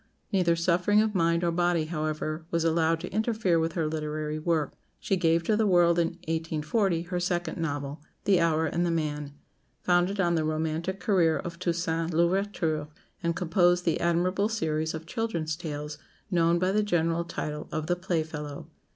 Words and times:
Neither 0.33 0.55
suffering 0.55 0.99
of 0.99 1.13
mind 1.13 1.43
or 1.43 1.51
body, 1.51 1.85
however, 1.85 2.43
was 2.49 2.63
allowed 2.63 2.99
to 3.01 3.11
interfere 3.13 3.59
with 3.59 3.73
her 3.73 3.85
literary 3.87 4.39
work. 4.39 4.73
She 4.99 5.15
gave 5.15 5.43
to 5.43 5.55
the 5.55 5.67
world 5.67 5.99
in 5.99 6.07
1840 6.27 7.03
her 7.03 7.19
second 7.19 7.59
novel, 7.59 8.01
"The 8.23 8.39
Hour 8.41 8.65
and 8.65 8.83
the 8.83 8.89
Man," 8.89 9.35
founded 9.83 10.19
on 10.19 10.33
the 10.33 10.43
romantic 10.43 10.99
career 10.99 11.37
of 11.37 11.59
Toussaint 11.59 12.15
L'Ouverture; 12.15 12.87
and 13.21 13.35
composed 13.35 13.85
the 13.85 13.99
admirable 13.99 14.49
series 14.49 14.95
of 14.95 15.05
children's 15.05 15.55
tales, 15.55 15.99
known 16.31 16.57
by 16.57 16.71
the 16.71 16.81
general 16.81 17.23
title 17.23 17.69
of 17.71 17.85
"The 17.85 17.95
Playfellow." 17.95 18.65